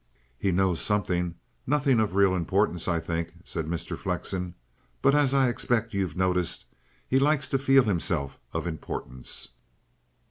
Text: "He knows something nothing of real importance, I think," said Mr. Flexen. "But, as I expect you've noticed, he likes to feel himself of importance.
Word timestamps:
"He 0.35 0.51
knows 0.51 0.81
something 0.81 1.35
nothing 1.67 1.99
of 1.99 2.15
real 2.15 2.35
importance, 2.35 2.87
I 2.87 2.99
think," 2.99 3.33
said 3.45 3.67
Mr. 3.67 3.95
Flexen. 3.95 4.55
"But, 5.03 5.13
as 5.13 5.31
I 5.31 5.47
expect 5.47 5.93
you've 5.93 6.17
noticed, 6.17 6.65
he 7.07 7.19
likes 7.19 7.47
to 7.49 7.59
feel 7.59 7.83
himself 7.83 8.39
of 8.51 8.65
importance. 8.65 9.49